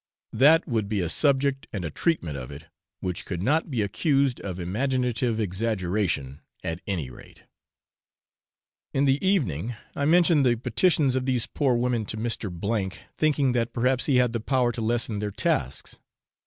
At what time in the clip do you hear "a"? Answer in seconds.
0.99-1.09, 1.85-1.91